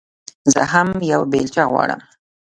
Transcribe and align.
زه 0.53 0.61
هم 0.73 0.89
يوه 1.11 1.25
بېلچه 1.31 1.63
غواړم. 1.71 2.01